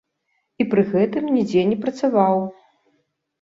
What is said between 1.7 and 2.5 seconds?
не працаваў.